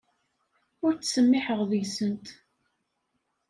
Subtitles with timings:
[0.83, 2.27] Ur ttsemmiḥeɣ deg-sent.